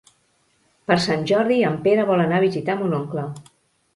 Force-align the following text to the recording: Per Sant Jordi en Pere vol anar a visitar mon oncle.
Per 0.91 0.95
Sant 1.03 1.27
Jordi 1.33 1.59
en 1.69 1.77
Pere 1.85 2.07
vol 2.11 2.25
anar 2.25 2.39
a 2.41 2.45
visitar 2.47 2.79
mon 2.83 2.99
oncle. 3.03 3.27